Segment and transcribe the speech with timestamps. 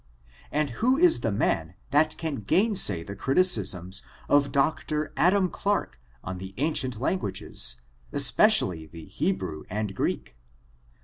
[0.51, 5.13] And who is the man who can gainsay the criticisms of Dr.
[5.15, 7.75] Adam* Clarke on the ancient lan guages,
[8.11, 10.35] especially the Hebrew and Greek?